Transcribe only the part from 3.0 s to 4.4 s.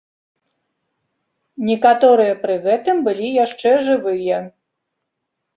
былі яшчэ жывыя.